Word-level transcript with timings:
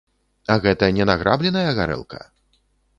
А 0.53 0.55
гэта 0.63 0.89
не 0.97 1.03
награбленая 1.11 1.67
гарэлка? 1.81 2.27